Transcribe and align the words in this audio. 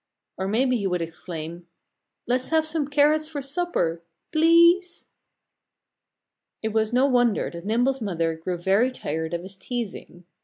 Or 0.35 0.47
maybe 0.47 0.77
he 0.77 0.87
would 0.87 1.03
exclaim, 1.03 1.67
"Let's 2.25 2.47
have 2.47 2.65
some 2.65 2.87
carrots 2.87 3.29
for 3.29 3.39
supper! 3.39 4.01
Please!" 4.31 5.05
It 6.63 6.73
was 6.73 6.91
no 6.91 7.05
wonder 7.05 7.51
that 7.51 7.65
Nimble's 7.67 8.01
mother 8.01 8.33
grew 8.33 8.57
very 8.57 8.91
tired 8.91 9.35
of 9.35 9.43
his 9.43 9.57
teasing. 9.57 10.25